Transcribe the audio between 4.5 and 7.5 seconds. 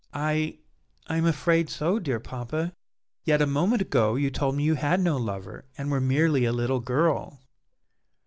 me you had no lover, and were merely a little girl!"